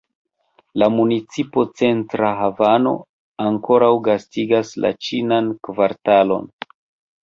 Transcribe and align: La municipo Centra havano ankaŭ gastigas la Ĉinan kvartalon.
La 0.83 0.87
municipo 0.93 1.65
Centra 1.81 2.33
havano 2.41 2.95
ankaŭ 3.47 3.93
gastigas 4.11 4.75
la 4.83 4.95
Ĉinan 5.07 5.57
kvartalon. 5.69 6.55